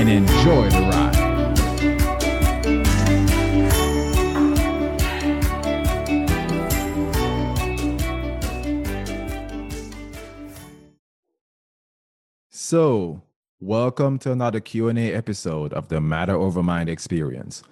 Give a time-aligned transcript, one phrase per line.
[0.00, 1.14] and enjoy the ride.
[12.48, 13.20] So,
[13.60, 17.62] welcome to another Q&A episode of the Matter Over Mind experience.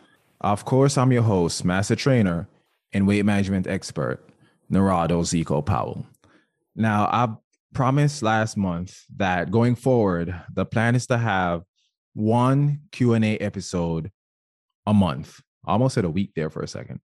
[0.43, 2.47] Of course, I'm your host, master trainer
[2.93, 4.23] and weight management expert,
[4.71, 6.05] Narado Zeco Powell.
[6.77, 7.35] Now, I
[7.73, 11.63] promised last month that going forward, the plan is to have
[12.15, 14.11] one Q&A episode
[14.87, 15.41] a month.
[15.67, 17.01] I almost said a week there for a second.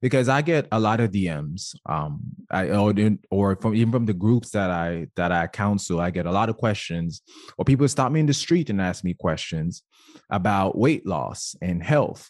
[0.00, 2.92] Because I get a lot of DMs, um, I or,
[3.30, 6.48] or from even from the groups that I that I counsel, I get a lot
[6.48, 7.22] of questions,
[7.56, 9.84] or people stop me in the street and ask me questions
[10.28, 12.28] about weight loss and health.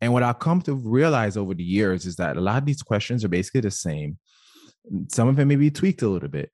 [0.00, 2.82] And what I've come to realize over the years is that a lot of these
[2.82, 4.18] questions are basically the same.
[5.08, 6.50] Some of them may be tweaked a little bit,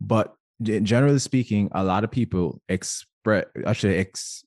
[0.00, 2.60] but generally speaking, a lot of people
[3.22, 4.44] express actually ex,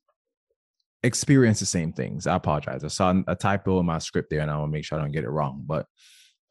[1.03, 2.27] experience the same things.
[2.27, 2.83] I apologize.
[2.83, 5.01] I saw a typo in my script there, and I want to make sure I
[5.01, 5.63] don't get it wrong.
[5.65, 5.85] But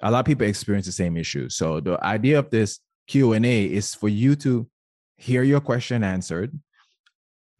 [0.00, 1.56] a lot of people experience the same issues.
[1.56, 4.68] So the idea of this Q and A is for you to
[5.16, 6.58] hear your question answered,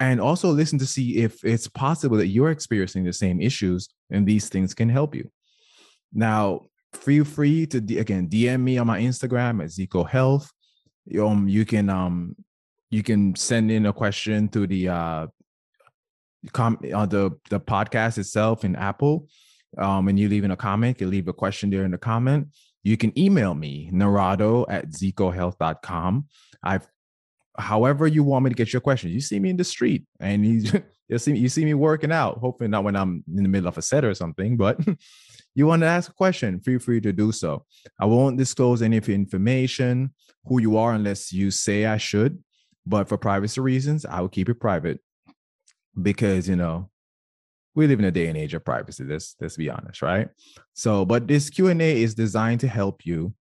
[0.00, 4.26] and also listen to see if it's possible that you're experiencing the same issues, and
[4.26, 5.30] these things can help you.
[6.12, 10.50] Now, feel free to again DM me on my Instagram at Zeco Health.
[11.20, 12.36] Um, you can um
[12.90, 15.26] you can send in a question to the uh
[16.52, 19.28] com on the the podcast itself in Apple.
[19.76, 22.48] Um, and you leave in a comment, you leave a question there in the comment.
[22.84, 26.26] You can email me, narado at zecohealth.com.
[26.62, 26.86] I've
[27.58, 29.12] however you want me to get your questions.
[29.12, 32.38] You see me in the street and you, you see you see me working out.
[32.38, 34.78] Hopefully not when I'm in the middle of a set or something, but
[35.54, 37.64] you want to ask a question, feel free to do so.
[37.98, 40.12] I won't disclose any of your information,
[40.44, 42.42] who you are, unless you say I should.
[42.86, 45.00] But for privacy reasons, I will keep it private
[46.00, 46.90] because you know
[47.74, 49.04] we live in a day and age of privacy.
[49.04, 50.28] Let's let's be honest, right?
[50.74, 53.34] So, but this Q and A is designed to help you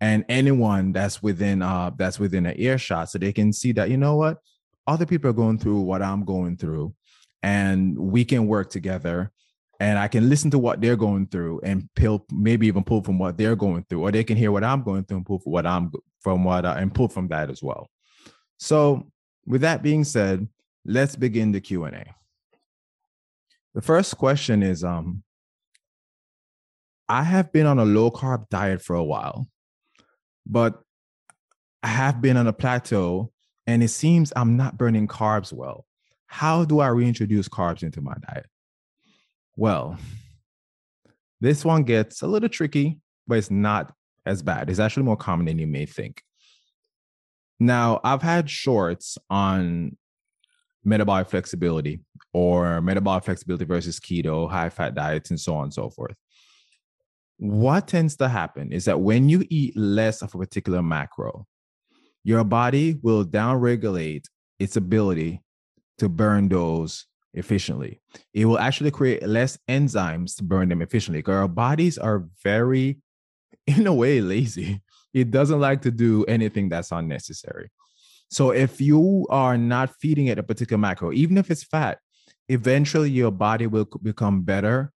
[0.00, 3.96] and anyone that's within uh that's within an earshot, so they can see that you
[3.96, 4.38] know what
[4.86, 6.94] other people are going through what I'm going through,
[7.42, 9.30] and we can work together
[9.80, 13.18] and I can listen to what they're going through and pull, maybe even pull from
[13.18, 15.52] what they're going through, or they can hear what I'm going through and pull from
[15.52, 15.90] what I'm
[16.20, 17.88] from what I, and pull from that as well.
[18.60, 19.10] So,
[19.46, 20.46] with that being said,
[20.84, 22.14] let's begin the Q and A.
[23.74, 25.22] The first question is, um,
[27.08, 29.48] I have been on a low carb diet for a while,
[30.46, 30.82] but
[31.82, 33.32] I have been on a plateau,
[33.66, 35.86] and it seems I'm not burning carbs well.
[36.26, 38.46] How do I reintroduce carbs into my diet?
[39.56, 39.96] Well,
[41.40, 43.94] this one gets a little tricky, but it's not
[44.26, 44.68] as bad.
[44.68, 46.22] It's actually more common than you may think.
[47.60, 49.96] Now, I've had shorts on
[50.82, 52.00] metabolic flexibility
[52.32, 56.14] or metabolic flexibility versus keto, high fat diets, and so on and so forth.
[57.36, 61.46] What tends to happen is that when you eat less of a particular macro,
[62.24, 64.24] your body will downregulate
[64.58, 65.42] its ability
[65.98, 68.00] to burn those efficiently.
[68.34, 72.98] It will actually create less enzymes to burn them efficiently because our bodies are very,
[73.66, 74.80] in a way, lazy.
[75.12, 77.70] It doesn't like to do anything that's unnecessary.
[78.30, 81.98] So if you are not feeding it a particular macro, even if it's fat,
[82.48, 84.92] eventually your body will become better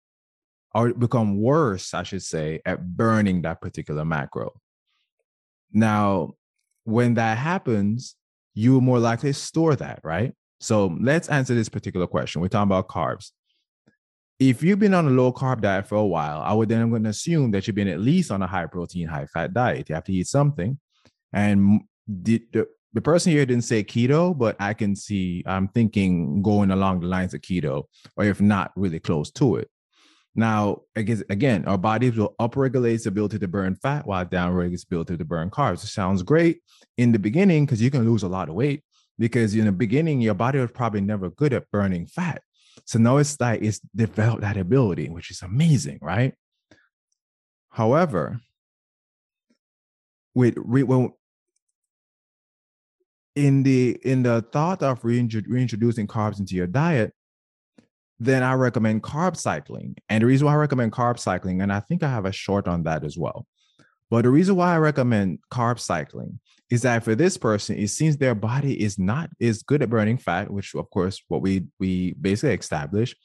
[0.73, 4.51] or become worse, I should say, at burning that particular macro.
[5.71, 6.33] Now,
[6.83, 8.15] when that happens,
[8.53, 10.33] you will more likely store that, right?
[10.59, 12.41] So let's answer this particular question.
[12.41, 13.31] We're talking about carbs.
[14.41, 16.89] If you've been on a low carb diet for a while, I would then I'm
[16.89, 19.87] going to assume that you've been at least on a high protein, high fat diet.
[19.87, 20.79] You have to eat something.
[21.31, 26.41] And the, the, the person here didn't say keto, but I can see, I'm thinking
[26.41, 27.83] going along the lines of keto,
[28.17, 29.69] or if not, really close to it.
[30.33, 35.17] Now, again, our bodies will upregulate its ability to burn fat while downregulate its ability
[35.17, 35.83] to burn carbs.
[35.83, 36.63] It sounds great
[36.97, 38.81] in the beginning because you can lose a lot of weight
[39.19, 42.41] because in the beginning, your body was probably never good at burning fat.
[42.85, 46.33] So now it's like it's developed that ability, which is amazing, right?
[47.69, 48.41] However,
[50.33, 51.11] with when
[53.35, 57.13] in the in the thought of reintroducing carbs into your diet,
[58.19, 59.95] then I recommend carb cycling.
[60.09, 62.67] And the reason why I recommend carb cycling, and I think I have a short
[62.67, 63.47] on that as well.
[64.09, 66.39] But the reason why I recommend carb cycling
[66.71, 70.17] is that for this person, it seems their body is not is good at burning
[70.17, 73.15] fat, which of course what we we basically established,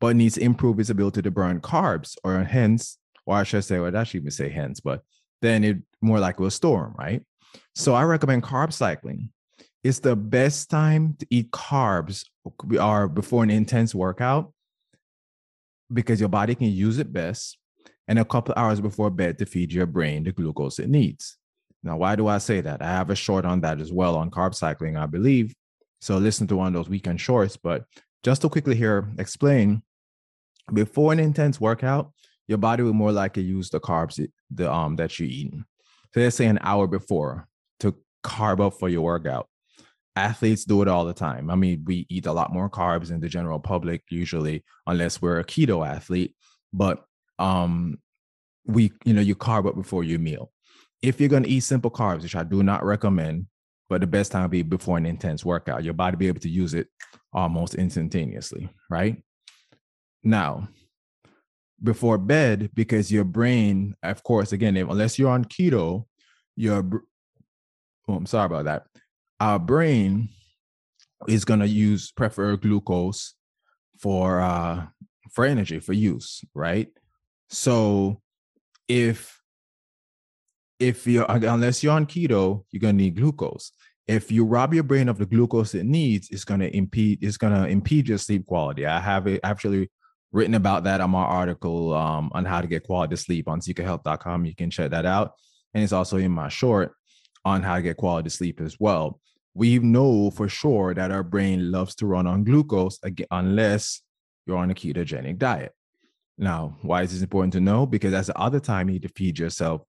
[0.00, 3.78] but needs to improve its ability to burn carbs, or hence, or I should say,
[3.78, 5.02] well, I should even say hence, but
[5.40, 7.22] then it more like will storm, right?
[7.76, 9.30] So I recommend carb cycling.
[9.84, 12.24] It's the best time to eat carbs
[12.80, 14.52] or before an intense workout
[15.92, 17.56] because your body can use it best
[18.08, 21.38] and a couple hours before bed to feed your brain the glucose it needs.
[21.82, 22.82] Now, why do I say that?
[22.82, 25.54] I have a short on that as well on carb cycling, I believe.
[26.00, 27.56] So listen to one of those weekend shorts.
[27.56, 27.84] But
[28.22, 29.82] just to quickly here explain,
[30.72, 32.12] before an intense workout,
[32.46, 35.64] your body will more likely use the carbs the um that you're eating.
[36.14, 37.46] So let's say an hour before
[37.80, 39.48] to carb up for your workout.
[40.16, 41.50] Athletes do it all the time.
[41.50, 45.38] I mean, we eat a lot more carbs in the general public usually, unless we're
[45.38, 46.34] a keto athlete.
[46.72, 47.04] But
[47.38, 47.98] um,
[48.66, 50.50] we, you know, you carb up before your meal.
[51.02, 53.46] If you're going to eat simple carbs, which I do not recommend,
[53.88, 55.84] but the best time be before an intense workout.
[55.84, 56.88] Your body be able to use it
[57.32, 59.22] almost instantaneously, right?
[60.22, 60.68] Now,
[61.82, 66.04] before bed, because your brain, of course, again, if, unless you're on keto,
[66.56, 67.04] your
[68.08, 68.86] oh, I'm sorry about that.
[69.40, 70.30] Our brain
[71.28, 73.34] is going to use prefer glucose
[74.00, 74.86] for uh
[75.32, 76.88] for energy for use, right?
[77.48, 78.20] So
[78.88, 79.37] if
[80.78, 83.72] if you're unless you're on keto, you're gonna need glucose.
[84.06, 87.66] If you rob your brain of the glucose it needs, it's gonna impede, it's gonna
[87.66, 88.86] impede your sleep quality.
[88.86, 89.90] I have it actually
[90.32, 94.44] written about that on my article um, on how to get quality sleep on zecohealth.com.
[94.44, 95.32] You can check that out.
[95.74, 96.92] And it's also in my short
[97.44, 99.20] on how to get quality sleep as well.
[99.54, 104.02] We know for sure that our brain loves to run on glucose again, unless
[104.46, 105.72] you're on a ketogenic diet.
[106.36, 107.84] Now, why is this important to know?
[107.84, 109.82] Because that's the other time you need to feed yourself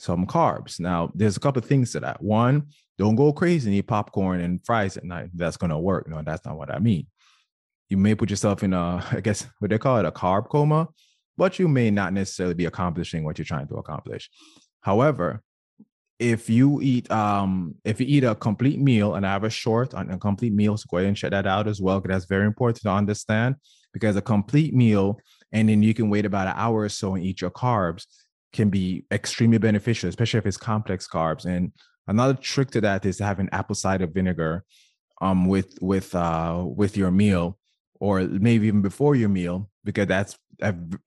[0.00, 0.80] some carbs.
[0.80, 2.22] Now, there's a couple of things to that.
[2.22, 2.68] One,
[2.98, 5.28] don't go crazy and eat popcorn and fries at night.
[5.34, 6.08] That's going to work.
[6.08, 7.06] No, that's not what I mean.
[7.88, 10.88] You may put yourself in a, I guess, what they call it, a carb coma,
[11.36, 14.30] but you may not necessarily be accomplishing what you're trying to accomplish.
[14.80, 15.42] However,
[16.18, 19.94] if you eat um if you eat a complete meal and I have a short
[19.94, 22.28] on a complete meal, so go ahead and check that out as well, because that's
[22.28, 23.56] very important to understand
[23.94, 25.18] because a complete meal
[25.52, 28.04] and then you can wait about an hour or so and eat your carbs
[28.52, 31.44] can be extremely beneficial, especially if it's complex carbs.
[31.44, 31.72] And
[32.06, 34.64] another trick to that is to have an apple cider vinegar
[35.20, 37.58] um, with with uh, with your meal,
[38.00, 40.38] or maybe even before your meal, because that's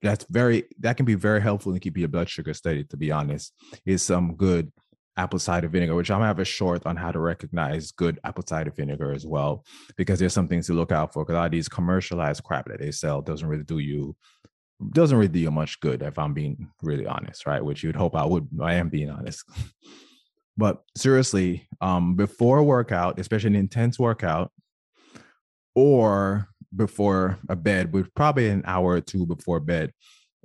[0.02, 2.84] that's very that can be very helpful in keeping your blood sugar steady.
[2.84, 3.52] To be honest,
[3.84, 4.72] is some good
[5.16, 8.44] apple cider vinegar, which I'm gonna have a short on how to recognize good apple
[8.46, 9.64] cider vinegar as well,
[9.96, 11.24] because there's some things to look out for.
[11.24, 14.16] Because a lot of these commercialized crap that they sell doesn't really do you
[14.90, 17.64] doesn't really do you much good if I'm being really honest, right?
[17.64, 18.48] Which you'd hope I would.
[18.60, 19.44] I am being honest.
[20.56, 24.52] but seriously, um, before a workout, especially an intense workout,
[25.74, 29.92] or before a bed, with probably an hour or two before bed,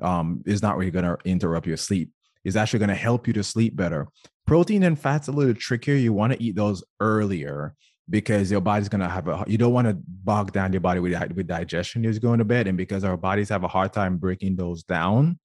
[0.01, 2.11] um, is not really going to interrupt your sleep.
[2.45, 4.07] Is actually going to help you to sleep better.
[4.47, 5.95] Protein and fats a little trickier.
[5.95, 7.75] You want to eat those earlier
[8.09, 11.13] because your body's gonna have a you don't want to bog down your body with
[11.35, 14.55] with digestion as going to bed, and because our bodies have a hard time breaking
[14.55, 15.39] those down,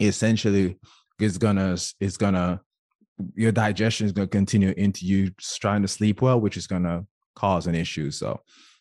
[0.00, 0.78] essentially
[1.18, 2.60] it's gonna it's gonna
[3.34, 7.66] your digestion is gonna continue into you trying to sleep well, which is gonna cause
[7.66, 8.10] an issue.
[8.10, 8.40] So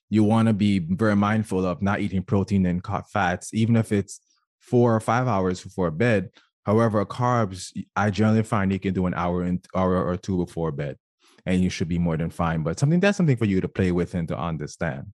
[0.10, 4.20] you want to be very mindful of not eating protein and fats, even if it's
[4.60, 6.30] four or five hours before bed.
[6.66, 10.72] However, carbs, I generally find you can do an hour and hour or two before
[10.72, 10.98] bed
[11.46, 12.64] and you should be more than fine.
[12.64, 15.08] But something that's something for you to play with and to understand.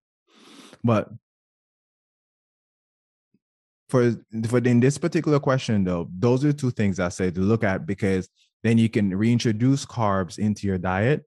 [0.84, 1.08] But
[3.88, 4.14] for
[4.48, 7.86] for in this particular question though, those are two things I say to look at
[7.86, 8.28] because
[8.62, 11.24] then you can reintroduce carbs into your diet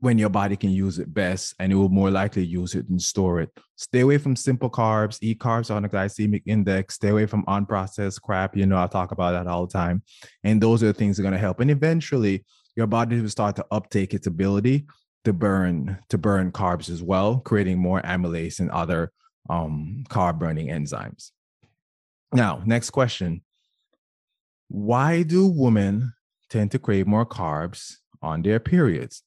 [0.00, 3.00] when your body can use it best and it will more likely use it and
[3.00, 3.50] store it.
[3.76, 8.20] Stay away from simple carbs, eat carbs on a glycemic index, stay away from unprocessed
[8.20, 8.56] crap.
[8.56, 10.02] You know, I talk about that all the time.
[10.44, 11.60] And those are the things that are going to help.
[11.60, 12.44] And eventually
[12.76, 14.86] your body will start to uptake its ability
[15.24, 19.10] to burn to burn carbs as well, creating more amylase and other
[19.50, 21.32] um, carb burning enzymes.
[22.32, 23.42] Now, next question:
[24.68, 26.12] Why do women
[26.48, 29.22] tend to crave more carbs on their periods?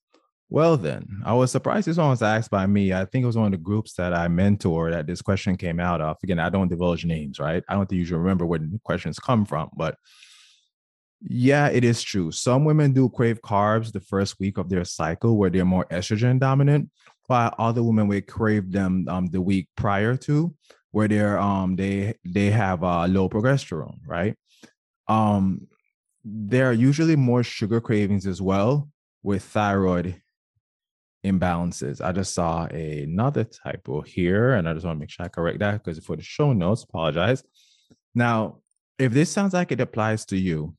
[0.52, 2.92] Well, then, I was surprised this one was asked by me.
[2.92, 5.80] I think it was one of the groups that I mentor that this question came
[5.80, 6.18] out of.
[6.24, 7.64] Again, I don't divulge names, right?
[7.70, 9.96] I don't usually remember where the questions come from, but
[11.22, 12.32] yeah, it is true.
[12.32, 16.40] Some women do crave carbs the first week of their cycle where they're more estrogen
[16.40, 16.90] dominant.
[17.28, 20.54] by other women would crave them um, the week prior to,
[20.92, 24.36] where they're um they they have uh, low progesterone, right?
[25.08, 25.68] Um,
[26.26, 28.90] there are usually more sugar cravings as well
[29.22, 30.22] with thyroid
[31.26, 32.04] imbalances.
[32.04, 35.60] I just saw another typo here, and I just want to make sure I correct
[35.60, 37.44] that because for the show notes, apologize.
[38.16, 38.60] Now,
[38.98, 40.76] if this sounds like it applies to you,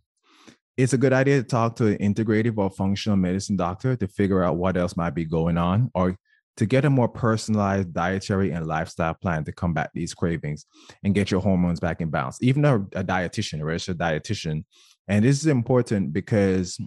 [0.76, 4.42] it's a good idea to talk to an integrative or functional medicine doctor to figure
[4.42, 6.16] out what else might be going on or
[6.56, 10.66] to get a more personalized dietary and lifestyle plan to combat these cravings
[11.04, 12.38] and get your hormones back in balance.
[12.42, 14.64] Even a, a dietitian, a registered dietitian.
[15.08, 16.78] And this is important because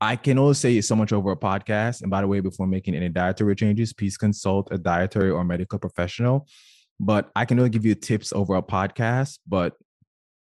[0.00, 2.02] I can only say so much over a podcast.
[2.02, 5.78] And by the way, before making any dietary changes, please consult a dietary or medical
[5.78, 6.46] professional.
[7.00, 9.38] But I can only give you tips over a podcast.
[9.46, 9.74] But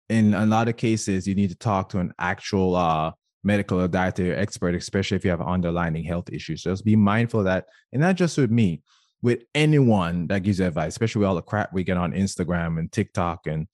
[0.10, 3.12] in a lot of cases, you need to talk to an actual uh,
[3.44, 6.64] medical or dietary expert, especially if you have underlying health issues.
[6.64, 7.66] So just be mindful of that.
[7.92, 8.82] And not just with me,
[9.22, 12.78] with anyone that gives you advice, especially with all the crap we get on Instagram
[12.78, 13.68] and TikTok and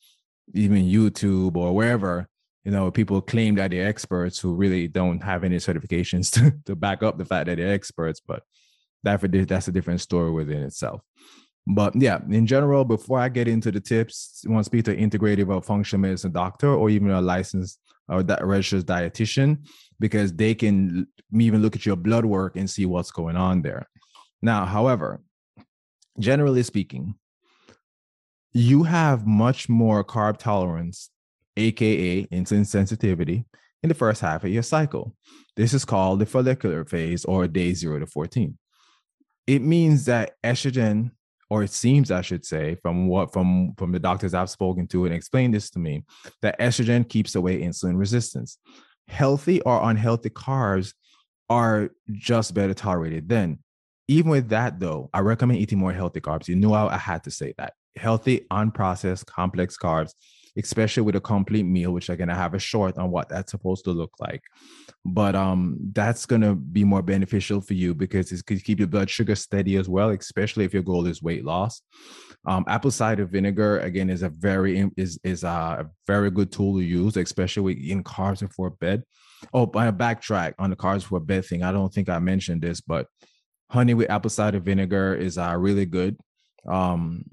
[0.53, 2.29] even YouTube or wherever,
[2.63, 6.75] you know, people claim that they're experts who really don't have any certifications to, to
[6.75, 8.19] back up the fact that they're experts.
[8.19, 8.43] But
[9.03, 11.01] that that's a different story within itself.
[11.65, 14.91] But yeah, in general, before I get into the tips, you want to speak to
[14.91, 17.79] an integrative or functional medicine doctor or even a licensed
[18.09, 19.65] or that registered dietitian
[19.99, 23.87] because they can even look at your blood work and see what's going on there.
[24.41, 25.21] Now, however,
[26.19, 27.15] generally speaking,
[28.51, 31.09] you have much more carb tolerance,
[31.57, 33.45] aka insulin sensitivity,
[33.83, 35.15] in the first half of your cycle.
[35.55, 38.57] This is called the follicular phase or day zero to 14.
[39.45, 41.11] It means that estrogen
[41.49, 45.05] or it seems I should say, from what from from the doctors I've spoken to
[45.05, 46.03] and explained this to me,
[46.41, 48.57] that estrogen keeps away insulin resistance.
[49.07, 50.93] Healthy or unhealthy carbs
[51.49, 53.29] are just better tolerated.
[53.29, 53.59] Then,
[54.07, 56.47] even with that though, I recommend eating more healthy carbs.
[56.47, 57.73] You knew I, I had to say that.
[57.97, 60.13] Healthy, unprocessed, complex carbs
[60.57, 63.85] especially with a complete meal, which I'm gonna have a short on what that's supposed
[63.85, 64.41] to look like.
[65.05, 69.09] But um, that's gonna be more beneficial for you because it gonna keep your blood
[69.09, 71.81] sugar steady as well, especially if your goal is weight loss.
[72.45, 76.83] Um, apple cider vinegar again is a very is is a very good tool to
[76.83, 79.03] use, especially with in carbs before bed.
[79.53, 82.61] Oh, by a backtrack on the carbs before bed thing, I don't think I mentioned
[82.61, 83.07] this, but
[83.69, 86.17] honey with apple cider vinegar is uh, really good.
[86.67, 87.25] Um,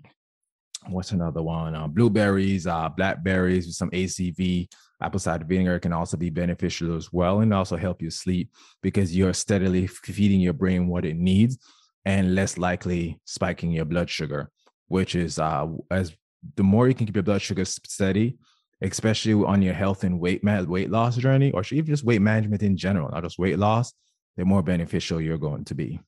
[0.88, 1.74] what's another one?
[1.74, 4.68] Uh, blueberries, uh, blackberries with some ACV.
[5.02, 8.50] Apple cider vinegar can also be beneficial as well and also help you sleep
[8.82, 11.58] because you're steadily feeding your brain what it needs
[12.04, 14.50] and less likely spiking your blood sugar,
[14.88, 16.14] which is uh, as
[16.56, 18.36] the more you can keep your blood sugar steady,
[18.82, 22.76] especially on your health and weight weight loss journey, or even just weight management in
[22.76, 23.92] general, not just weight loss,
[24.36, 26.00] the more beneficial you're going to be.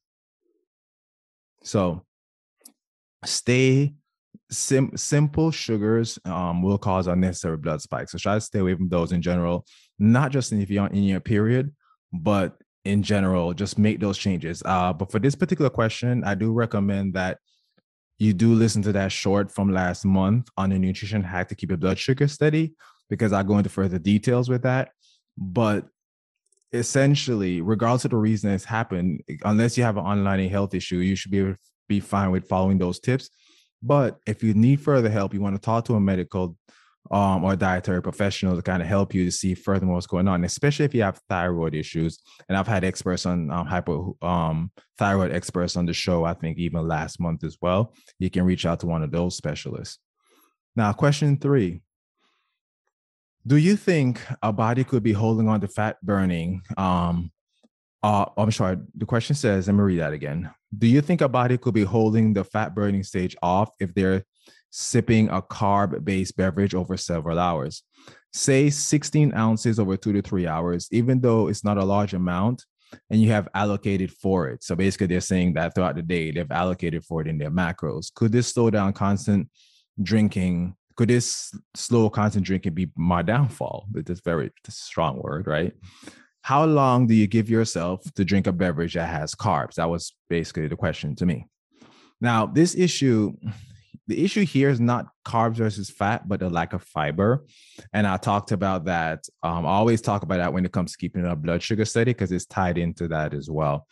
[1.62, 2.04] So
[3.24, 3.94] stay
[4.52, 8.12] sim- simple sugars um, will cause unnecessary blood spikes.
[8.12, 9.66] So try to stay away from those in general,
[9.98, 11.72] not just if you're in your period,
[12.12, 14.62] but in general, just make those changes.
[14.64, 17.38] Uh, but for this particular question, I do recommend that
[18.18, 21.70] you do listen to that short from last month on the nutrition hack to keep
[21.70, 22.74] your blood sugar steady,
[23.08, 24.90] because I go into further details with that.
[25.36, 25.86] But
[26.72, 31.16] essentially, regardless of the reason it's happened, unless you have an underlying health issue, you
[31.16, 31.54] should be
[31.88, 33.28] be fine with following those tips
[33.82, 36.56] but if you need further help, you want to talk to a medical
[37.10, 40.44] um, or dietary professional to kind of help you to see further what's going on,
[40.44, 42.20] especially if you have thyroid issues.
[42.48, 46.58] And I've had experts on um, hypo um, thyroid experts on the show, I think
[46.58, 47.92] even last month as well.
[48.18, 49.98] You can reach out to one of those specialists.
[50.76, 51.82] Now, question three
[53.46, 57.31] Do you think a body could be holding on to fat burning um,
[58.02, 58.78] uh, I'm sorry.
[58.96, 60.50] The question says, let me read that again.
[60.76, 64.24] Do you think a body could be holding the fat burning stage off if they're
[64.70, 67.82] sipping a carb based beverage over several hours?
[68.32, 72.64] Say 16 ounces over two to three hours, even though it's not a large amount
[73.10, 74.62] and you have allocated for it.
[74.62, 78.12] So basically, they're saying that throughout the day, they've allocated for it in their macros.
[78.12, 79.48] Could this slow down constant
[80.02, 80.76] drinking?
[80.96, 83.86] Could this slow constant drinking be my downfall?
[83.94, 85.72] It's a very strong word, right?
[86.42, 89.76] How long do you give yourself to drink a beverage that has carbs?
[89.76, 91.46] That was basically the question to me.
[92.20, 93.32] Now, this issue,
[94.08, 97.44] the issue here is not carbs versus fat, but the lack of fiber.
[97.92, 99.24] And I talked about that.
[99.44, 102.12] Um, I always talk about that when it comes to keeping our blood sugar steady
[102.12, 103.86] because it's tied into that as well.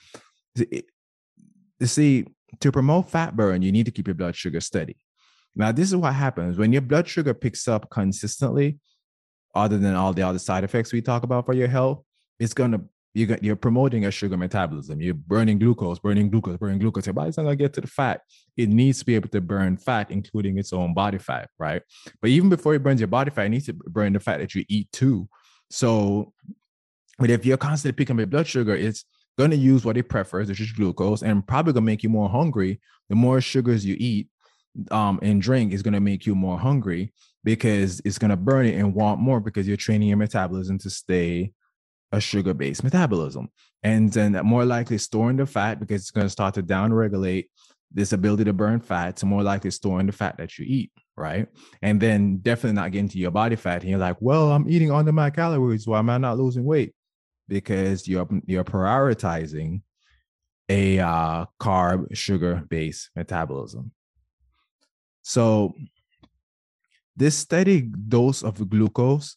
[0.56, 2.26] You see,
[2.58, 4.96] to promote fat burn, you need to keep your blood sugar steady.
[5.54, 8.78] Now, this is what happens when your blood sugar picks up consistently,
[9.54, 12.04] other than all the other side effects we talk about for your health
[12.40, 12.80] it's going to
[13.14, 15.00] you got, you're promoting a sugar metabolism.
[15.00, 17.06] You're burning glucose, burning glucose, burning glucose.
[17.06, 18.22] Your body's not gonna get to the fat.
[18.56, 21.82] It needs to be able to burn fat, including its own body fat, right?
[22.20, 24.54] But even before it burns your body fat, it needs to burn the fat that
[24.54, 25.28] you eat too.
[25.70, 26.32] So,
[27.18, 29.04] but if you're constantly picking up your blood sugar, it's
[29.36, 32.80] gonna use what it prefers, which is glucose, and probably gonna make you more hungry.
[33.08, 34.28] The more sugars you eat
[34.92, 38.94] um, and drink is gonna make you more hungry because it's gonna burn it and
[38.94, 41.52] want more because you're training your metabolism to stay
[42.12, 43.48] a sugar based metabolism.
[43.82, 47.50] And then more likely storing the fat because it's going to start to down regulate
[47.92, 50.92] this ability to burn fat to more likely storing the fat that you eat.
[51.16, 51.48] Right.
[51.82, 53.82] And then definitely not getting to your body fat.
[53.82, 55.86] And you're like, well, I'm eating under my calories.
[55.86, 56.94] Why am I not losing weight?
[57.48, 59.82] Because you're you're prioritizing
[60.68, 63.92] a uh, carb sugar based metabolism.
[65.22, 65.74] So
[67.16, 69.36] this steady dose of glucose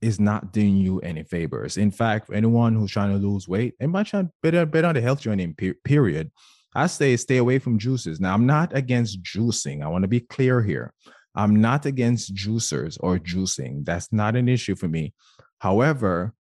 [0.00, 1.76] is not doing you any favors.
[1.76, 5.00] In fact, anyone who's trying to lose weight, and might try better better on the
[5.00, 6.30] health journey period,
[6.74, 8.20] I say stay away from juices.
[8.20, 9.82] Now, I'm not against juicing.
[9.82, 10.92] I want to be clear here.
[11.34, 13.84] I'm not against juicers or juicing.
[13.84, 15.14] That's not an issue for me.
[15.58, 16.34] However,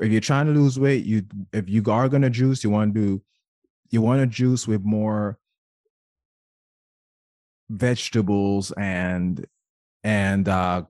[0.00, 2.94] if you're trying to lose weight, you if you are going to juice, you want
[2.94, 3.22] to do
[3.90, 5.38] you want to juice with more
[7.68, 9.46] vegetables and
[10.02, 10.82] and uh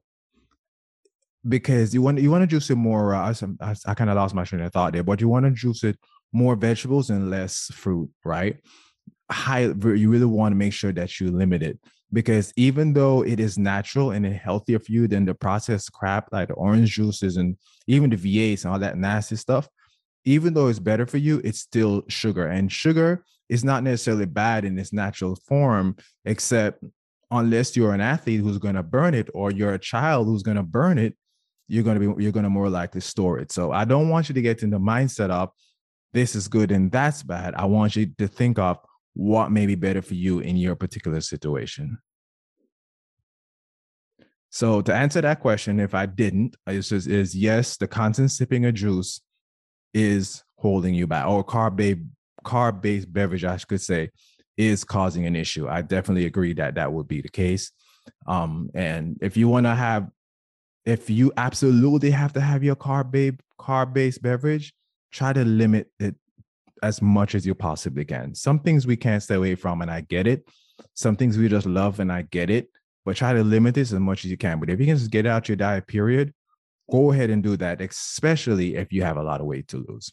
[1.49, 3.15] because you want you want to juice it more.
[3.15, 5.51] Uh, I, I kind of lost my train of thought there, but you want to
[5.51, 5.99] juice it
[6.33, 8.57] more vegetables and less fruit, right?
[9.31, 11.79] High, you really want to make sure that you limit it
[12.13, 16.49] because even though it is natural and healthier for you than the processed crap like
[16.49, 17.57] the orange juices and
[17.87, 19.69] even the V8s and all that nasty stuff,
[20.25, 22.47] even though it's better for you, it's still sugar.
[22.47, 26.85] And sugar is not necessarily bad in its natural form, except
[27.31, 30.59] unless you're an athlete who's going to burn it or you're a child who's going
[30.59, 31.17] to burn it,
[31.73, 33.51] you're going to be you're going to more likely store it.
[33.51, 35.49] So I don't want you to get in the mindset of
[36.13, 37.55] this is good and that's bad.
[37.55, 38.79] I want you to think of
[39.15, 41.99] what may be better for you in your particular situation.
[44.51, 48.75] So to answer that question, if I didn't, is is yes, the constant sipping of
[48.75, 49.23] juice
[49.95, 52.01] is holding you back, or carb based
[52.45, 54.11] carb based beverage, I could say,
[54.59, 55.67] is causing an issue.
[55.69, 57.73] I definitely agree that that would be the case.
[58.27, 60.11] Um, and if you want to have
[60.85, 64.75] if you absolutely have to have your carb based carb based beverage,
[65.13, 66.17] try to limit it
[66.83, 68.35] as much as you possibly can.
[68.35, 70.49] Some things we can't stay away from, and I get it.
[70.95, 72.69] Some things we just love, and I get it.
[73.05, 74.59] But try to limit this as much as you can.
[74.59, 76.33] But if you can just get out your diet, period,
[76.91, 80.13] go ahead and do that, especially if you have a lot of weight to lose.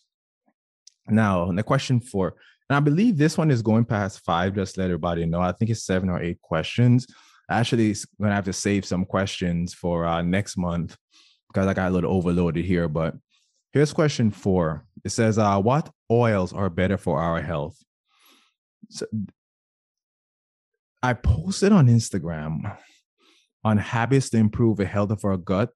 [1.08, 2.36] Now, the question for,
[2.70, 5.42] and I believe this one is going past five, just let everybody know.
[5.42, 7.08] I think it's seven or eight questions
[7.50, 10.96] actually gonna have to save some questions for uh, next month
[11.48, 12.88] because I got a little overloaded here.
[12.88, 13.16] But
[13.74, 14.86] here's question four.
[15.04, 17.78] It says, uh, "What oils are better for our health?"
[18.90, 19.06] So
[21.02, 22.78] I posted on Instagram
[23.64, 25.72] on habits to improve the health of our gut,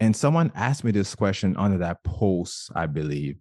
[0.00, 3.36] and someone asked me this question under that post, I believe,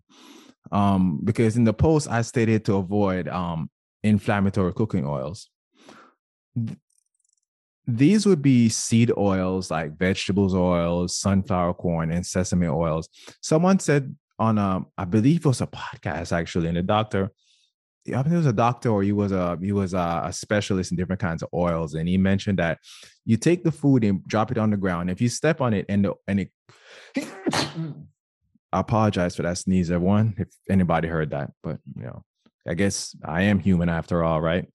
[0.71, 3.69] um, because in the post I stated to avoid um,
[4.03, 5.49] inflammatory cooking oils
[7.87, 13.07] these would be seed oils like vegetables oils, sunflower corn, and sesame oils.
[13.41, 17.31] Someone said on a, I believe it was a podcast actually, and the doctor,
[18.07, 20.91] I think it was a doctor or he was a he was a, a, specialist
[20.91, 22.79] in different kinds of oils, and he mentioned that
[23.25, 25.09] you take the food and drop it on the ground.
[25.09, 26.51] If you step on it and the, and it,
[28.73, 30.35] I apologize for that sneeze, everyone.
[30.37, 32.23] If anybody heard that, but you know,
[32.67, 34.67] I guess I am human after all, right?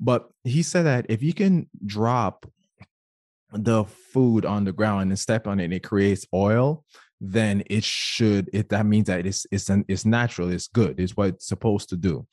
[0.00, 2.50] But he said that if you can drop
[3.52, 6.84] the food on the ground and step on it and it creates oil,
[7.20, 11.16] then it should it that means that it's it's an, it's natural, it's good, it's
[11.16, 12.26] what it's supposed to do.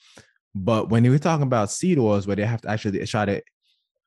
[0.55, 3.41] But when we're talking about seed oils, where they have to actually try to,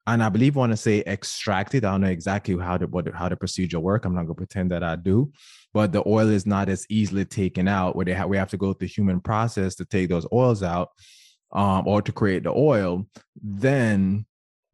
[0.06, 1.84] and I believe I want to say extract it.
[1.84, 4.06] I don't know exactly how the what how the procedure work.
[4.06, 5.32] I'm not gonna pretend that I do,
[5.74, 7.94] but the oil is not as easily taken out.
[7.94, 10.62] Where they have we have to go through the human process to take those oils
[10.62, 10.90] out
[11.52, 13.06] um, or to create the oil,
[13.42, 14.26] then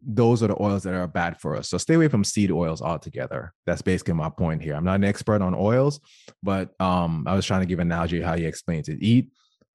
[0.07, 1.69] those are the oils that are bad for us.
[1.69, 3.53] So stay away from seed oils altogether.
[3.65, 4.75] That's basically my point here.
[4.75, 6.01] I'm not an expert on oils,
[6.43, 8.99] but um, I was trying to give an analogy how you explained it.
[9.01, 9.31] Eat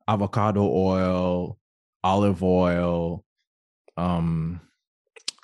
[0.08, 1.58] avocado oil,
[2.04, 3.26] olive oil,
[3.98, 4.62] um,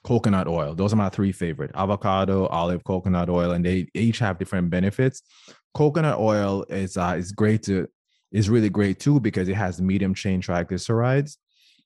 [0.04, 0.74] coconut oil.
[0.74, 5.22] Those are my three favorite: avocado, olive, coconut oil, and they each have different benefits.
[5.74, 7.88] Coconut oil is uh, is great to
[8.32, 11.38] is really great too because it has medium chain triglycerides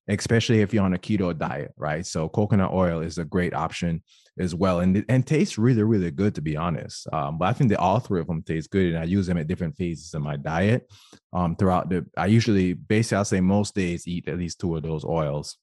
[0.07, 2.05] especially if you're on a keto diet, right?
[2.05, 4.03] So coconut oil is a great option
[4.39, 7.07] as well, and and tastes really really good to be honest.
[7.13, 9.37] Um, but I think the all three of them taste good, and I use them
[9.37, 10.91] at different phases of my diet.
[11.33, 14.83] Um, throughout the, I usually basically I'll say most days eat at least two of
[14.83, 15.57] those oils,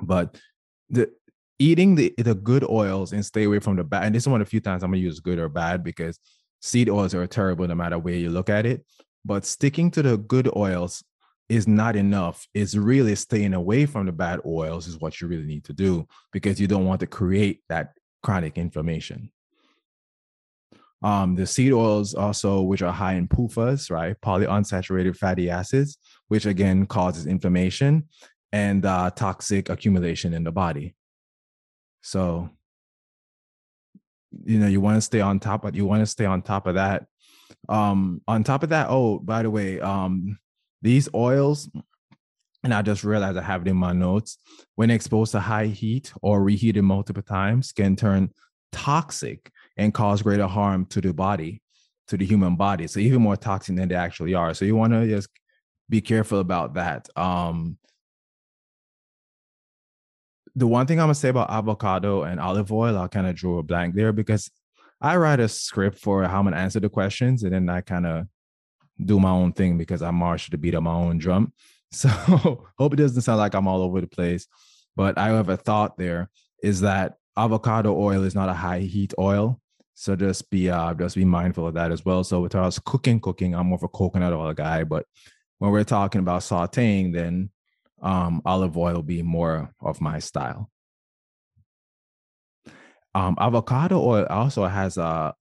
[0.00, 0.38] but
[0.88, 1.10] the
[1.58, 4.04] eating the the good oils and stay away from the bad.
[4.04, 6.18] And this is one of the few times I'm gonna use good or bad because
[6.60, 8.84] seed oils are terrible no matter where you look at it.
[9.24, 11.02] But sticking to the good oils
[11.48, 12.46] is not enough.
[12.54, 16.06] It's really staying away from the bad oils is what you really need to do
[16.32, 19.30] because you don't want to create that chronic inflammation.
[21.02, 24.16] Um, the seed oils also, which are high in PUFAs, right?
[24.20, 28.08] Polyunsaturated fatty acids, which again causes inflammation
[28.50, 30.96] and uh, toxic accumulation in the body.
[32.02, 32.50] So,
[34.44, 36.66] you know, you want to stay on top of you want to stay on top
[36.66, 37.06] of that.
[37.68, 40.38] Um, on top of that, oh, by the way, um,
[40.82, 41.68] these oils,
[42.62, 44.38] and I just realized I have it in my notes,
[44.74, 48.30] when exposed to high heat or reheated multiple times, can turn
[48.72, 51.62] toxic and cause greater harm to the body,
[52.08, 52.86] to the human body.
[52.86, 54.54] So even more toxic than they actually are.
[54.54, 55.28] So you want to just
[55.88, 57.08] be careful about that.
[57.16, 57.78] Um,
[60.54, 63.58] the one thing I'm gonna say about avocado and olive oil, I kind of drew
[63.58, 64.50] a blank there because
[65.00, 68.06] I write a script for how I'm gonna answer the questions, and then I kind
[68.06, 68.26] of
[69.02, 71.52] do my own thing because I march to beat of my own drum.
[71.92, 72.08] So
[72.76, 74.48] hope it doesn't sound like I'm all over the place.
[74.96, 76.28] But I have a thought there
[76.62, 79.60] is that avocado oil is not a high heat oil.
[79.94, 82.24] So just be uh just be mindful of that as well.
[82.24, 84.82] So with us cooking, cooking, I'm more of a coconut oil guy.
[84.82, 85.06] But
[85.58, 87.50] when we're talking about sauteing, then
[88.02, 90.70] um, olive oil will be more of my style.
[93.14, 95.34] Um, avocado oil also has a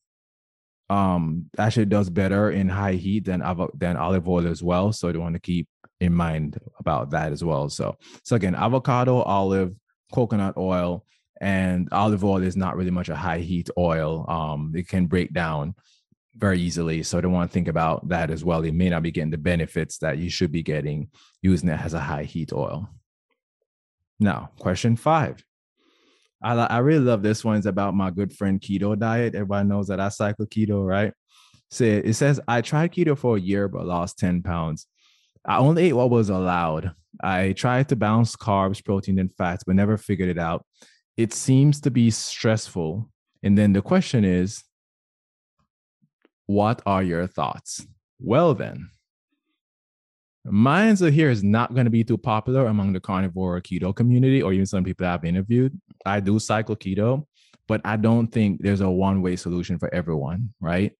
[0.89, 3.43] um actually does better in high heat than
[3.75, 4.91] than olive oil as well.
[4.91, 5.67] So you want to keep
[5.99, 7.69] in mind about that as well.
[7.69, 9.73] So so again, avocado, olive,
[10.13, 11.05] coconut oil,
[11.41, 14.25] and olive oil is not really much a high heat oil.
[14.29, 15.75] Um, it can break down
[16.35, 17.01] very easily.
[17.03, 18.65] So don't want to think about that as well.
[18.65, 21.09] You may not be getting the benefits that you should be getting
[21.41, 22.89] using it as a high heat oil.
[24.19, 25.43] Now, question five.
[26.45, 27.57] I, I really love this one.
[27.57, 29.33] It's about my good friend keto diet.
[29.33, 31.11] Everybody knows that I cycle keto, right?
[31.71, 34.85] So it says I tried keto for a year but lost 10 pounds.
[35.43, 36.91] I only ate what was allowed.
[37.23, 40.65] I tried to balance carbs, protein, and fats, but never figured it out.
[41.17, 43.09] It seems to be stressful.
[43.41, 44.63] And then the question is,
[46.45, 47.85] what are your thoughts?
[48.19, 48.89] Well, then,
[50.45, 54.41] my answer here is not going to be too popular among the carnivore keto community
[54.41, 55.79] or even some people I've interviewed.
[56.05, 57.25] I do cycle keto,
[57.67, 60.93] but I don't think there's a one way solution for everyone, right?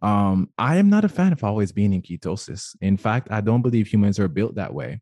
[0.00, 2.74] Um, I am not a fan of always being in ketosis.
[2.80, 5.00] In fact, I don't believe humans are built that way.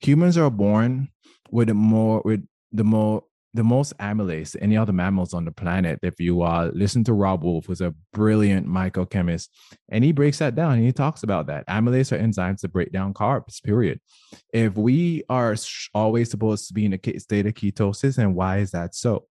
[0.00, 1.08] Humans are born
[1.50, 3.22] with more with the more
[3.56, 5.98] the most amylase any other mammals on the planet.
[6.02, 9.50] If you uh, listen to Robb Wolf, who's a brilliant biochemist,
[9.88, 11.66] and he breaks that down and he talks about that.
[11.66, 14.00] Amylase are enzymes that break down carbs, period.
[14.52, 15.56] If we are
[15.94, 19.26] always supposed to be in a state of ketosis, and why is that so?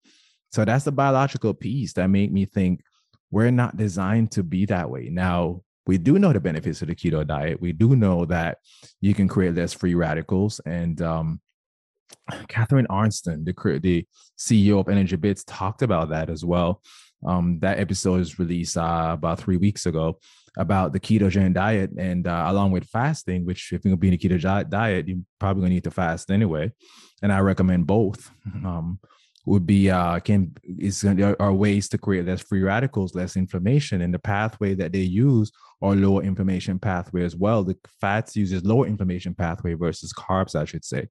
[0.52, 2.82] So that's the biological piece that made me think
[3.30, 5.08] we're not designed to be that way.
[5.10, 7.60] Now, we do know the benefits of the keto diet.
[7.60, 8.58] We do know that
[9.00, 11.40] you can create less free radicals and um,
[12.48, 14.06] Catharine Arnston, the the
[14.38, 16.82] CEO of Energy Bits, talked about that as well.
[17.26, 20.18] Um, that episode is released uh, about three weeks ago
[20.58, 24.14] about the ketogenic diet, and uh, along with fasting, which if you're gonna be in
[24.14, 26.70] a ketogenic diet, you're probably gonna need to fast anyway.
[27.22, 28.30] And I recommend both.
[28.64, 29.00] Um,
[29.44, 34.14] would be uh can is are ways to create less free radicals, less inflammation, and
[34.14, 37.64] the pathway that they use or lower inflammation pathway as well.
[37.64, 41.08] The fats uses lower inflammation pathway versus carbs, I should say.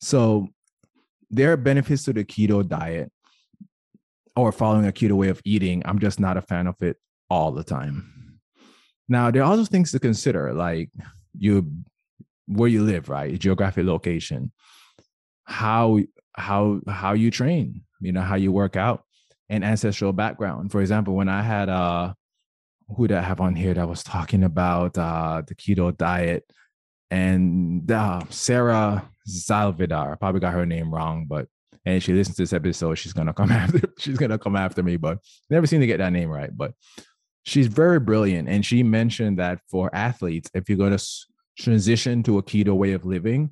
[0.00, 0.48] So
[1.30, 3.10] there are benefits to the keto diet
[4.36, 5.82] or following a keto way of eating.
[5.84, 6.96] I'm just not a fan of it
[7.30, 8.40] all the time.
[9.08, 10.90] Now, there are also things to consider, like
[11.36, 11.70] you
[12.46, 13.38] where you live, right?
[13.38, 14.52] Geographic location,
[15.44, 16.00] how
[16.34, 19.04] how how you train, you know, how you work out,
[19.48, 20.72] and ancestral background.
[20.72, 22.14] For example, when I had uh
[22.96, 26.44] who did I have on here that was talking about uh the keto diet
[27.14, 30.12] and uh, Sarah Zalvidar.
[30.12, 31.46] I probably got her name wrong, but
[31.86, 34.96] and she listens to this episode, she's gonna come after she's gonna come after me.
[34.96, 36.50] But never seem to get that name right.
[36.54, 36.72] But
[37.44, 40.98] she's very brilliant, and she mentioned that for athletes, if you're gonna
[41.56, 43.50] transition to a keto way of living,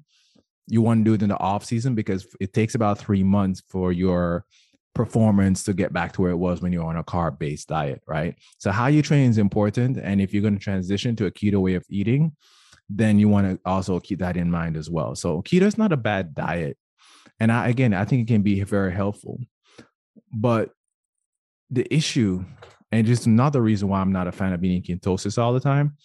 [0.67, 3.63] you want to do it in the off season because it takes about three months
[3.69, 4.45] for your
[4.93, 8.03] performance to get back to where it was when you're on a carb based diet,
[8.09, 8.35] right?
[8.59, 11.75] So how you train is important, and if you're to transition to a keto way
[11.75, 12.33] of eating,
[12.97, 15.15] then you want to also keep that in mind as well.
[15.15, 16.77] So keto is not a bad diet.
[17.41, 19.39] And I, again, I think it can be very helpful.
[20.33, 20.71] But
[21.71, 22.45] the issue,
[22.91, 25.97] and just another reason why I'm not a fan of eating ketosis all the time,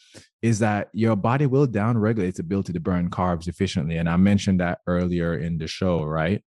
[0.41, 3.97] is that your body will downregulate its ability to burn carbs efficiently.
[3.97, 6.43] And I mentioned that earlier in the show, right?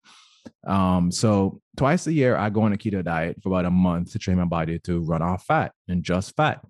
[0.65, 4.11] Um, so twice a year, I go on a keto diet for about a month
[4.11, 6.61] to train my body to run off fat and just fat.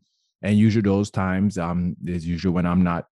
[0.41, 3.05] And usually those times um is usually when I'm not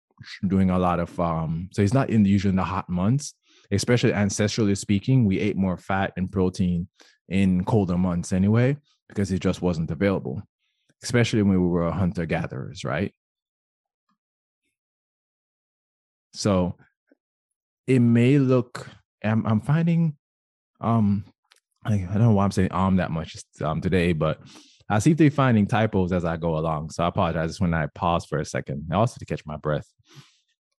[0.48, 3.34] doing a lot of um, so it's not in the usually in the hot months,
[3.72, 6.88] especially ancestrally speaking, we ate more fat and protein
[7.30, 8.78] in colder months anyway,
[9.10, 10.42] because it just wasn't available,
[11.04, 13.14] especially when we were hunter gatherers, right?
[16.34, 16.76] So
[17.88, 18.88] it may look,
[19.24, 20.18] I'm, I'm finding,
[20.82, 21.26] um,
[21.84, 24.40] I, I don't know why I'm saying um that much um today, but
[24.90, 26.92] I seem to be finding typos as I go along.
[26.92, 29.88] So I apologize when I pause for a second, I also to catch my breath.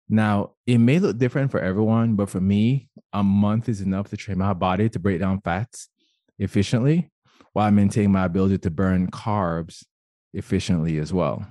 [0.08, 4.16] Now, it may look different for everyone, but for me, a month is enough to
[4.16, 5.88] train my body to break down fats
[6.38, 7.10] efficiently
[7.52, 9.84] while maintaining my ability to burn carbs
[10.32, 11.44] efficiently as well.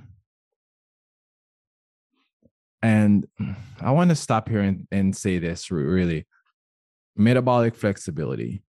[2.82, 3.28] And
[3.82, 6.28] I want to stop here and, and say this really
[7.16, 8.62] metabolic flexibility.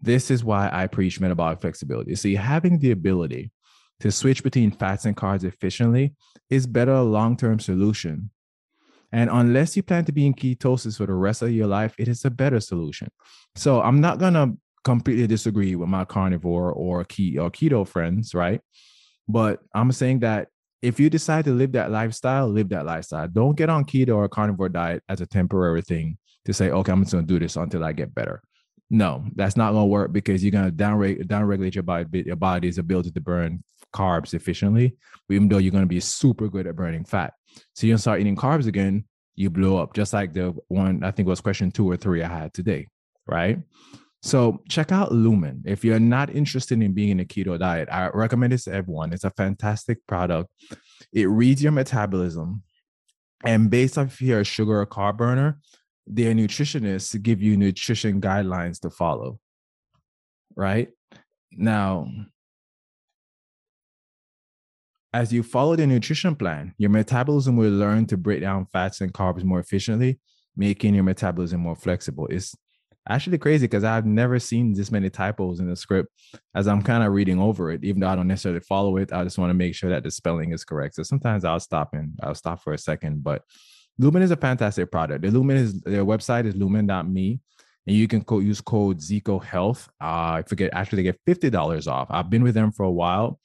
[0.00, 2.14] This is why I preach metabolic flexibility.
[2.14, 3.50] See, having the ability
[4.00, 6.14] to switch between fats and carbs efficiently
[6.50, 8.30] is better a long-term solution.
[9.12, 12.08] And unless you plan to be in ketosis for the rest of your life, it
[12.08, 13.08] is a better solution.
[13.54, 14.52] So I'm not gonna
[14.84, 18.60] completely disagree with my carnivore or keto friends, right?
[19.28, 20.48] But I'm saying that
[20.82, 23.26] if you decide to live that lifestyle, live that lifestyle.
[23.28, 27.02] Don't get on keto or carnivore diet as a temporary thing to say, okay, I'm
[27.02, 28.42] just gonna do this until I get better.
[28.88, 33.10] No, that's not gonna work because you're gonna downregulate downregulate your body your body's ability
[33.10, 34.96] to burn carbs efficiently,
[35.30, 37.32] even though you're gonna be super good at burning fat.
[37.74, 41.28] So you start eating carbs again, you blow up, just like the one I think
[41.28, 42.86] was question two or three I had today,
[43.26, 43.58] right?
[44.22, 45.62] So check out Lumen.
[45.66, 49.12] If you're not interested in being in a keto diet, I recommend it to everyone.
[49.12, 50.48] It's a fantastic product.
[51.12, 52.62] It reads your metabolism,
[53.44, 55.58] and based off if you're a sugar or carb burner,
[56.06, 59.38] their nutritionists give you nutrition guidelines to follow.
[60.54, 60.88] Right
[61.52, 62.08] now,
[65.12, 69.12] as you follow the nutrition plan, your metabolism will learn to break down fats and
[69.12, 70.20] carbs more efficiently,
[70.56, 72.26] making your metabolism more flexible.
[72.30, 72.54] It's
[73.08, 76.10] actually crazy because I've never seen this many typos in the script
[76.54, 79.12] as I'm kind of reading over it, even though I don't necessarily follow it.
[79.12, 80.96] I just want to make sure that the spelling is correct.
[80.96, 83.42] So sometimes I'll stop and I'll stop for a second, but
[83.98, 85.22] Lumen is a fantastic product.
[85.22, 87.40] The Lumen is their website is lumen.me.
[87.86, 89.88] And you can co- use code Zeco Health.
[90.00, 92.08] Uh, I forget, actually, they get $50 off.
[92.10, 93.38] I've been with them for a while.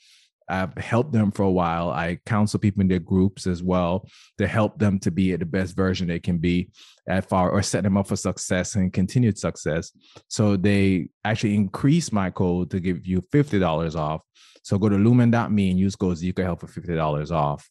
[0.50, 1.92] I've helped them for a while.
[1.92, 5.46] I counsel people in their groups as well to help them to be at the
[5.46, 6.72] best version they can be
[7.08, 9.92] at far or set them up for success and continued success.
[10.28, 14.22] So they actually increase my code to give you $50 off.
[14.64, 17.70] So go to lumen.me and use code Zeco Health for $50 off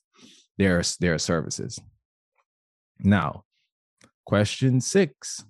[0.57, 1.79] their, their services.
[3.03, 3.45] Now,
[4.25, 5.45] question six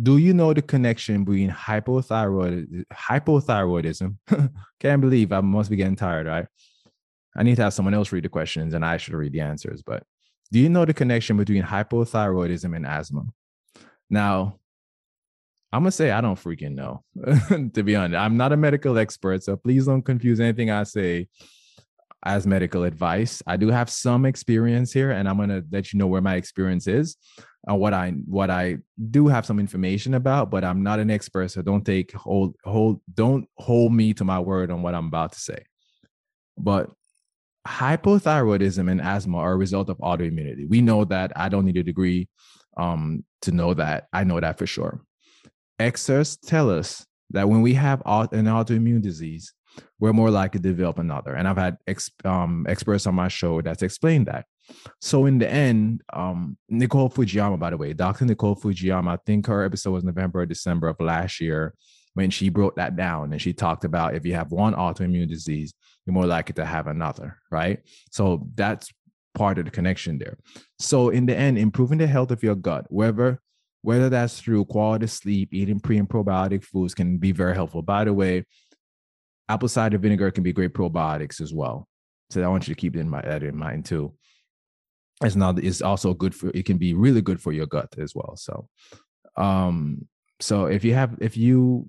[0.00, 4.16] do you know the connection between hypothyroid hypothyroidism?
[4.80, 6.46] Can't believe I must be getting tired, right?
[7.36, 9.82] I need to have someone else read the questions and I should read the answers.
[9.82, 10.02] But
[10.50, 13.24] do you know the connection between hypothyroidism and asthma?
[14.10, 14.58] Now,
[15.72, 17.02] I'm gonna say I don't freaking know.
[17.74, 21.28] to be honest, I'm not a medical expert, so please don't confuse anything I say
[22.24, 23.42] as medical advice.
[23.46, 26.86] I do have some experience here, and I'm gonna let you know where my experience
[26.86, 27.16] is
[27.66, 28.78] and what I what I
[29.10, 33.00] do have some information about, but I'm not an expert, so don't take hold hold
[33.12, 35.64] don't hold me to my word on what I'm about to say.
[36.56, 36.90] But
[37.66, 40.68] hypothyroidism and asthma are a result of autoimmunity.
[40.68, 41.32] We know that.
[41.36, 42.28] I don't need a degree
[42.76, 44.08] um, to know that.
[44.12, 45.00] I know that for sure.
[45.78, 49.52] Experts tell us that when we have an autoimmune disease,
[49.98, 51.34] we're more likely to develop another.
[51.34, 54.46] And I've had ex, um, experts on my show that's explained that.
[55.00, 58.24] So in the end, um, Nicole Fujiyama, by the way, Dr.
[58.24, 61.74] Nicole Fujiyama, I think her episode was November or December of last year
[62.14, 65.74] when she broke that down and she talked about if you have one autoimmune disease,
[66.06, 67.80] you're more likely to have another, right?
[68.10, 68.92] So that's
[69.34, 70.38] part of the connection there.
[70.78, 73.40] So in the end, improving the health of your gut, whether
[73.82, 77.82] whether that's through quality sleep, eating pre and probiotic foods can be very helpful.
[77.82, 78.46] By the way,
[79.48, 81.88] apple cider vinegar can be great probiotics as well.
[82.30, 84.14] So I want you to keep in mind, that in mind too.
[85.22, 88.14] It's not it's also good for it can be really good for your gut as
[88.16, 88.68] well so
[89.36, 90.08] um
[90.40, 91.88] so if you have if you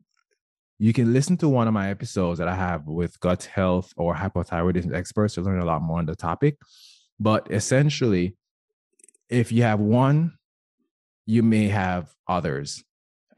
[0.78, 4.14] you can listen to one of my episodes that i have with gut health or
[4.14, 6.58] hypothyroidism experts to learn a lot more on the topic.
[7.20, 8.38] But essentially
[9.30, 10.38] if you have one,
[11.26, 12.84] you may have others,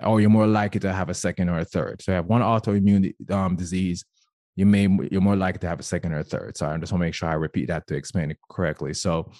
[0.03, 2.01] or you're more likely to have a second or a third.
[2.01, 4.05] So, you have one autoimmune um, disease,
[4.55, 6.57] you may you're more likely to have a second or a third.
[6.57, 8.93] So, I just want to make sure I repeat that to explain it correctly.
[8.93, 9.31] So,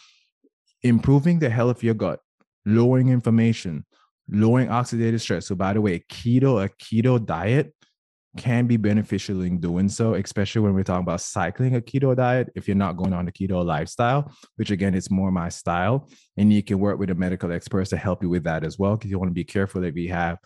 [0.84, 2.20] improving the health of your gut,
[2.66, 3.86] lowering inflammation,
[4.30, 5.48] lowering oxidative stress.
[5.48, 7.74] So, by the way, keto, a keto diet
[8.38, 12.50] can be beneficial in doing so, especially when we're talking about cycling a keto diet.
[12.56, 16.54] If you're not going on a keto lifestyle, which again, it's more my style, and
[16.54, 19.12] you can work with a medical expert to help you with that as well, because
[19.12, 20.38] you want to be careful if you have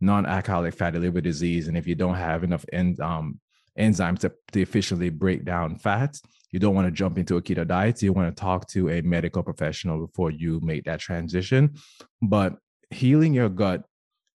[0.00, 3.38] non-alcoholic fatty liver disease, and if you don't have enough en- um,
[3.78, 7.66] enzymes to, to efficiently break down fats, you don't want to jump into a keto
[7.66, 7.98] diet.
[7.98, 11.74] So you want to talk to a medical professional before you make that transition.
[12.22, 12.56] But
[12.90, 13.82] healing your gut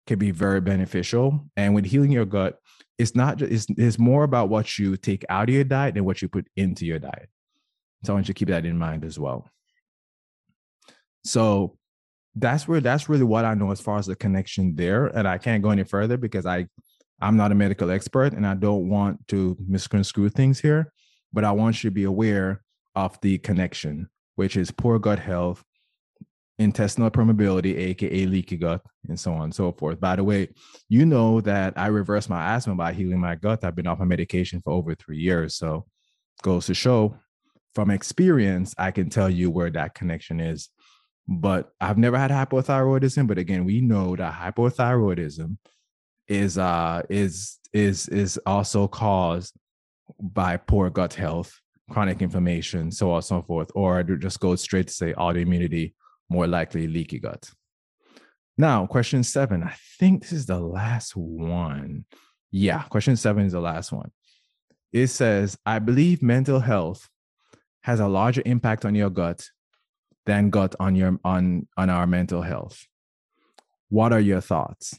[0.08, 1.48] can be very beneficial.
[1.56, 2.58] And with healing your gut,
[2.98, 6.04] it's not just it's, it's more about what you take out of your diet than
[6.04, 7.28] what you put into your diet.
[8.04, 9.48] So I want you to keep that in mind as well.
[11.24, 11.76] So
[12.34, 15.06] that's where that's really what I know as far as the connection there.
[15.06, 16.66] And I can't go any further because I
[17.20, 20.92] I'm not a medical expert and I don't want to misconstrue things here,
[21.32, 22.62] but I want you to be aware
[22.94, 25.64] of the connection, which is poor gut health,
[26.58, 30.00] intestinal permeability, aka leaky gut, and so on and so forth.
[30.00, 30.48] By the way,
[30.88, 33.64] you know that I reversed my asthma by healing my gut.
[33.64, 35.54] I've been off my medication for over three years.
[35.54, 35.86] So
[36.42, 37.16] goes to show
[37.74, 40.68] from experience, I can tell you where that connection is.
[41.28, 43.26] But I've never had hypothyroidism.
[43.26, 45.58] But again, we know that hypothyroidism
[46.26, 49.54] is uh is is is also caused
[50.20, 51.52] by poor gut health,
[51.90, 55.92] chronic inflammation, so on and so forth, or just go straight to say autoimmunity
[56.28, 57.50] more likely leaky gut.
[58.56, 59.62] Now, question seven.
[59.62, 62.04] I think this is the last one.
[62.50, 64.10] Yeah, question seven is the last one.
[64.92, 67.08] It says, I believe mental health
[67.82, 69.48] has a larger impact on your gut
[70.26, 72.86] than gut on your on on our mental health.
[73.88, 74.98] What are your thoughts?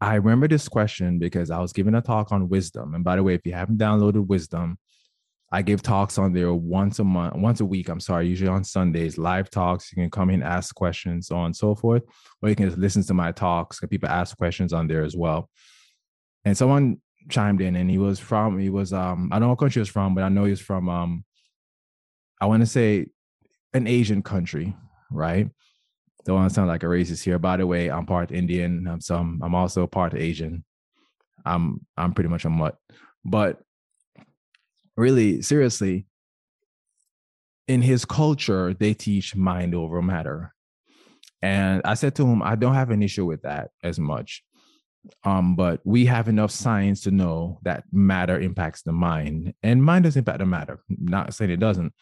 [0.00, 2.94] I remember this question because I was giving a talk on wisdom.
[2.94, 4.78] And by the way, if you haven't downloaded wisdom,
[5.56, 7.88] I give talks on there once a month, once a week.
[7.88, 9.90] I'm sorry, usually on Sundays, live talks.
[9.90, 12.02] You can come in, ask questions, so on and so forth,
[12.42, 13.80] or you can just listen to my talks.
[13.88, 15.48] People ask questions on there as well.
[16.44, 19.58] And someone chimed in, and he was from, he was, um, I don't know what
[19.58, 21.24] country he was from, but I know he was from, um,
[22.38, 23.06] I want to say,
[23.72, 24.76] an Asian country,
[25.10, 25.48] right?
[26.26, 27.38] Don't want to sound like a racist here.
[27.38, 28.86] By the way, I'm part Indian.
[28.86, 29.40] I'm some.
[29.42, 30.66] I'm also part Asian.
[31.46, 32.76] I'm I'm pretty much a mutt,
[33.24, 33.62] but
[34.96, 36.06] really seriously.
[37.68, 40.52] In his culture they teach mind over matter.
[41.42, 44.42] And i said to him i don't have an issue with that as much
[45.22, 50.04] um, but we have enough science to know that matter impacts the mind and mind
[50.04, 51.92] does impact the matter not saying it doesn't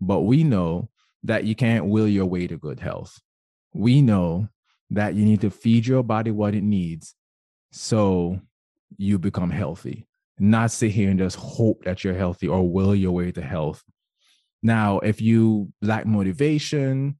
[0.00, 0.90] but we know
[1.24, 3.20] that you can't will your way to good health.
[3.74, 4.48] We know
[4.90, 7.14] that you need to feed your body what it needs
[7.70, 8.40] so
[8.96, 10.08] you become healthy
[10.40, 13.84] not sit here and just hope that you're healthy or will your way to health.
[14.62, 17.18] Now, if you lack motivation,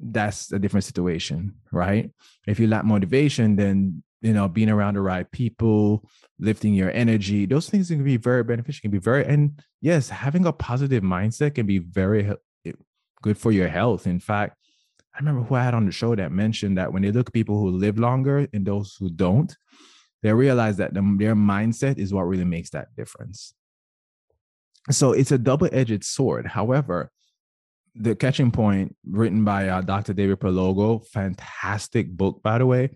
[0.00, 2.10] that's a different situation, right?
[2.46, 7.46] If you lack motivation, then you know being around the right people, lifting your energy,
[7.46, 8.82] those things can be very beneficial.
[8.82, 12.32] Can be very and yes, having a positive mindset can be very
[13.22, 14.06] good for your health.
[14.06, 14.56] In fact,
[15.14, 17.34] I remember who I had on the show that mentioned that when they look at
[17.34, 19.54] people who live longer and those who don't,
[20.22, 23.54] they realize that the, their mindset is what really makes that difference.
[24.90, 26.46] So it's a double edged sword.
[26.46, 27.10] However,
[27.94, 32.90] the catching point written by uh, dr david Perlogo fantastic book by the way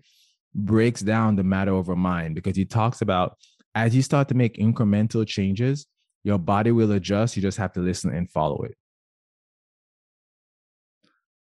[0.53, 3.37] breaks down the matter over mind because he talks about
[3.73, 5.85] as you start to make incremental changes
[6.23, 8.75] your body will adjust you just have to listen and follow it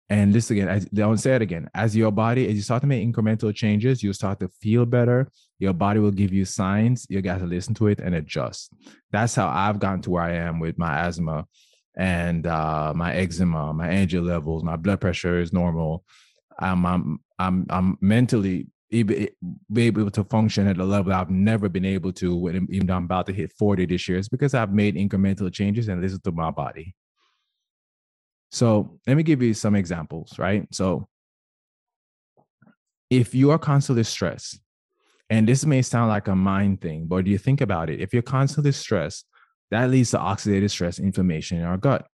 [0.08, 1.68] and this again, I don't say it again.
[1.74, 5.28] As your body, as you start to make incremental changes, you start to feel better.
[5.58, 7.06] Your body will give you signs.
[7.08, 8.72] You got to listen to it and adjust.
[9.10, 11.46] That's how I've gotten to where I am with my asthma
[11.96, 16.04] and uh, my eczema, my energy levels, my blood pressure is normal.
[16.58, 19.28] I'm I'm I'm, I'm mentally be
[19.76, 23.04] able to function at a level I've never been able to when even though I'm
[23.04, 24.18] about to hit 40 this year.
[24.18, 26.94] It's because I've made incremental changes and listened to my body.
[28.56, 30.66] So let me give you some examples, right?
[30.72, 31.06] So
[33.10, 34.58] if you are constantly stressed,
[35.28, 38.00] and this may sound like a mind thing, but do you think about it?
[38.00, 39.26] If you're constantly stressed,
[39.70, 42.06] that leads to oxidative stress inflammation in our gut.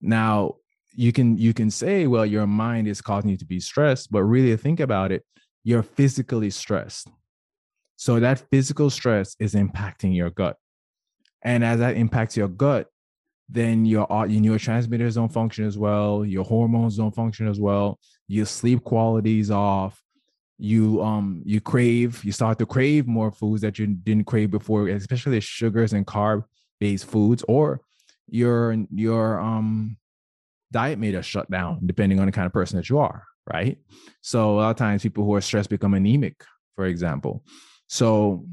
[0.00, 0.54] Now,
[0.94, 4.22] you can you can say, well, your mind is causing you to be stressed, but
[4.22, 5.24] really think about it,
[5.62, 7.10] you're physically stressed.
[7.96, 10.56] So that physical stress is impacting your gut.
[11.42, 12.86] And as that impacts your gut,
[13.48, 18.46] then your your neurotransmitters don't function as well, your hormones don't function as well, your
[18.46, 20.02] sleep quality is off,
[20.58, 24.88] you um you crave, you start to crave more foods that you didn't crave before,
[24.88, 26.44] especially sugars and carb
[26.80, 27.80] based foods, or
[28.28, 29.96] your your um
[30.72, 33.22] diet may just shut down depending on the kind of person that you are,
[33.52, 33.78] right?
[34.22, 36.42] So a lot of times people who are stressed become anemic,
[36.74, 37.44] for example.
[37.86, 38.46] So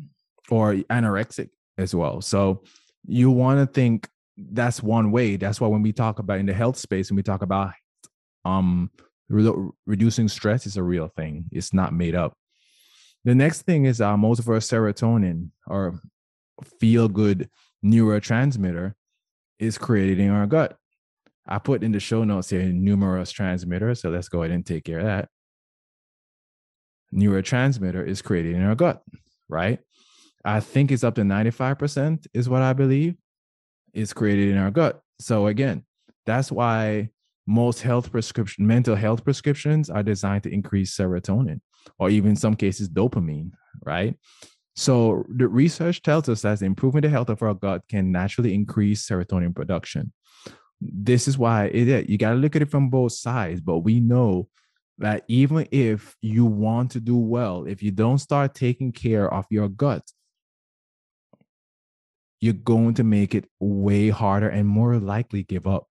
[0.49, 2.21] or anorexic as well.
[2.21, 2.63] So
[3.05, 5.35] you want to think that's one way.
[5.35, 7.73] That's why when we talk about in the health space and we talk about
[8.45, 8.89] um
[9.29, 11.45] re- reducing stress is a real thing.
[11.51, 12.35] It's not made up.
[13.25, 15.99] The next thing is uh, most of our serotonin or
[16.79, 17.49] feel good
[17.83, 18.93] neurotransmitter
[19.59, 20.77] is created in our gut.
[21.47, 24.01] I put in the show notes here numerous transmitters.
[24.01, 25.29] So let's go ahead and take care of that.
[27.13, 29.01] Neurotransmitter is created in our gut,
[29.47, 29.79] right?
[30.45, 33.15] I think it's up to 95% is what I believe
[33.93, 35.01] is created in our gut.
[35.19, 35.85] So again,
[36.25, 37.09] that's why
[37.45, 41.59] most health prescription mental health prescriptions are designed to increase serotonin
[41.99, 43.51] or even in some cases dopamine,
[43.85, 44.15] right?
[44.75, 49.07] So the research tells us that improving the health of our gut can naturally increase
[49.07, 50.11] serotonin production.
[50.81, 53.79] This is why eh, it, you got to look at it from both sides, but
[53.79, 54.47] we know
[54.97, 59.45] that even if you want to do well, if you don't start taking care of
[59.49, 60.03] your gut,
[62.43, 65.87] you're going to make it way harder and more likely give up.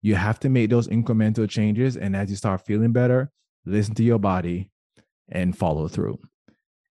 [0.00, 1.98] You have to make those incremental changes.
[1.98, 3.30] And as you start feeling better,
[3.66, 4.70] listen to your body
[5.28, 6.18] and follow through.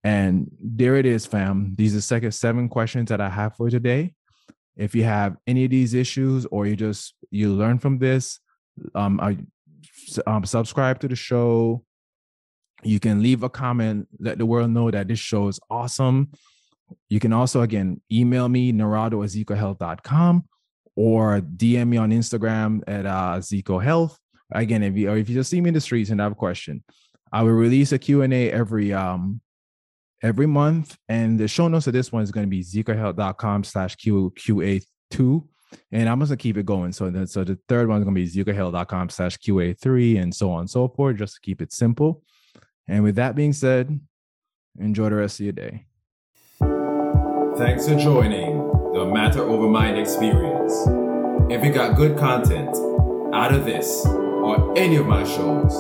[0.02, 1.76] And there it is, fam.
[1.76, 4.12] These are second seven questions that I have for today.
[4.76, 8.40] If you have any of these issues or you just you learn from this,
[8.96, 9.38] um, I,
[10.26, 11.84] um, subscribe to the show.
[12.82, 16.32] You can leave a comment, let the world know that this show is awesome.
[17.08, 19.18] You can also, again, email me, narado
[20.94, 24.18] or DM me on Instagram at uh, Zeco Health.
[24.52, 26.36] Again, if you, or if you just see me in the streets and have a
[26.36, 26.82] question,
[27.32, 29.40] I will release a Q&A every um
[30.22, 30.96] every month.
[31.08, 35.48] And the show notes of this one is going to be zecohealth.com slash QA2.
[35.92, 36.92] And I'm going to keep it going.
[36.92, 40.50] So, the, so the third one is going to be zecohealth.com slash QA3 and so
[40.52, 42.22] on and so forth, just to keep it simple.
[42.88, 44.00] And with that being said,
[44.78, 45.86] enjoy the rest of your day.
[47.58, 48.58] Thanks for joining
[48.92, 50.74] the Matter Over Mind experience.
[51.50, 52.68] If you got good content
[53.34, 55.72] out of this or any of my shows,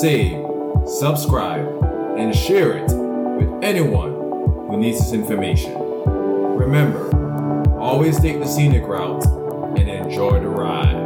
[0.00, 0.44] save,
[0.86, 1.66] subscribe,
[2.18, 4.12] and share it with anyone
[4.68, 5.72] who needs this information.
[5.78, 7.08] Remember,
[7.78, 9.24] always take the scenic route
[9.78, 10.97] and enjoy the ride.